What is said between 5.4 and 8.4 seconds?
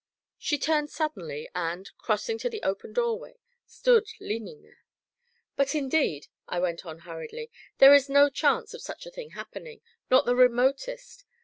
"But, indeed," I went on hurriedly, "there is no